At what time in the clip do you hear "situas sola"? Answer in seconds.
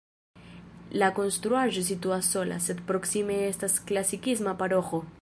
1.91-2.59